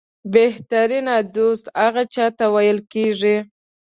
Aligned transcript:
بهترینه 0.33 1.15
دوست 1.35 1.65
هغه 1.81 2.03
چاته 2.13 2.45
ویل 2.53 2.79
کېږي 2.93 3.37